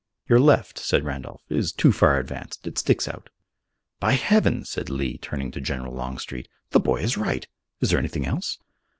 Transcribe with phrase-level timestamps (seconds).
[0.27, 2.65] "Your left," said Randolph, "is too far advanced.
[2.65, 3.29] It sticks out."
[3.99, 7.45] "By Heaven!" said Lee, turning to General Longstreet, "the boy is right!
[7.81, 8.57] Is there anything else?"